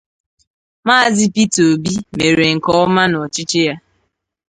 [0.85, 3.75] Maazị Peter Obi mèrè nke ọma n'ọchịchị ya